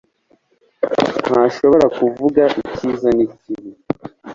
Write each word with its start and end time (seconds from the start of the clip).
ntashobora 1.29 1.85
kuvuga 1.97 2.43
icyiza 2.61 3.09
n'ikibi 3.17 3.71